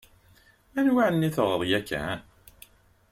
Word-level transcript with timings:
Anwa 0.79 1.03
εni 1.09 1.29
tuɣeḍ 1.35 1.61
yakan? 1.69 2.19